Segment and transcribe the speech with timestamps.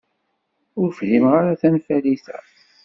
[0.81, 2.37] Ur fhimeɣ ara tanfalit-a.